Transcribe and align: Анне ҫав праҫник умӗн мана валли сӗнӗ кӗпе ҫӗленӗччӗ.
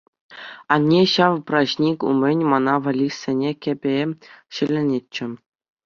Анне 0.75 1.01
ҫав 1.11 1.37
праҫник 1.51 2.07
умӗн 2.13 2.39
мана 2.55 2.75
валли 2.89 3.09
сӗнӗ 3.21 3.51
кӗпе 3.63 3.97
ҫӗленӗччӗ. 4.53 5.25